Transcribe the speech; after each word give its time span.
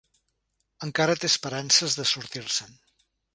Encara 0.87 1.17
té 1.23 1.29
esperances 1.33 1.99
de 2.01 2.07
sortir-se'n. 2.13 2.75